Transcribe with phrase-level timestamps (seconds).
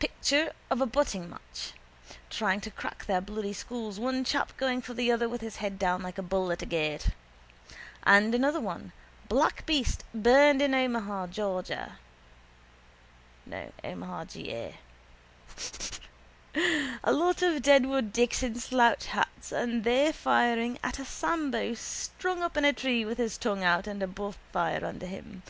[0.00, 1.72] Picture of a butting match,
[2.30, 5.78] trying to crack their bloody skulls, one chap going for the other with his head
[5.78, 7.10] down like a bull at a gate.
[8.02, 8.90] And another one:
[9.28, 11.92] Black Beast Burned in Omaha, Ga.
[17.04, 22.42] A lot of Deadwood Dicks in slouch hats and they firing at a Sambo strung
[22.42, 25.44] up in a tree with his tongue out and a bonfire under him.